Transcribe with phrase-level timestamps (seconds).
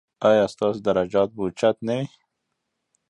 [0.29, 2.05] ایا ستاسو درجات به اوچت نه وي؟